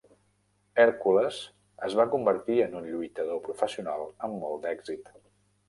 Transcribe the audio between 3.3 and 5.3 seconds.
professional amb molt d'èxit.